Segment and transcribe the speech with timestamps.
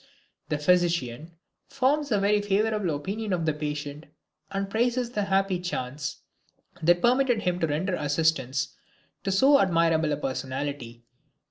[0.49, 1.33] The physician
[1.67, 4.07] forms a very favorable opinion of the patient
[4.49, 6.21] and praises the happy chance
[6.81, 8.75] that permitted him to render assistance
[9.23, 11.03] to so admirable a personality.